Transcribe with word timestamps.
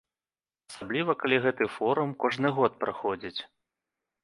Асабліва 0.71 1.15
калі 1.25 1.37
гэты 1.43 1.69
форум 1.77 2.17
кожны 2.25 2.55
год 2.59 2.81
праходзіць. 2.87 3.37